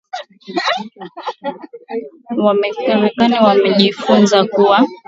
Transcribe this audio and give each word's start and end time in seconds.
na 2.35 2.43
wamarekani 2.45 3.39
nimejifunza 3.63 4.43
kuwa 4.45 4.87